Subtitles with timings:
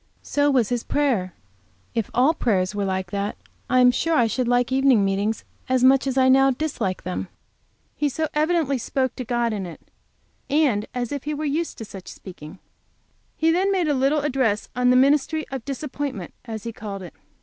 [0.23, 1.35] So was his prayer.
[1.93, 3.37] If all prayers were like that,
[3.69, 7.27] I am sure I should like evening meetings as much as I now dislike them.
[7.95, 9.91] He so evidently spoke to God in it,
[10.49, 12.57] and as if he were used to such speaking.
[13.37, 17.13] He then made a little address on the ministry of disappointments, as he called it.